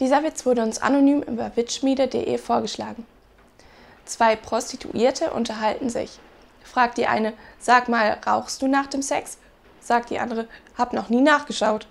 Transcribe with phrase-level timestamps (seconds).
[0.00, 3.06] Dieser Witz wurde uns anonym über witzschmiede.de vorgeschlagen.
[4.04, 6.18] Zwei Prostituierte unterhalten sich.
[6.62, 9.38] Fragt die eine, sag mal, rauchst du nach dem Sex?
[9.80, 11.86] Sagt die andere, hab noch nie nachgeschaut.